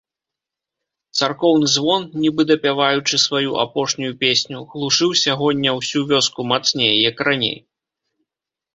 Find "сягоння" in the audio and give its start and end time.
5.25-5.79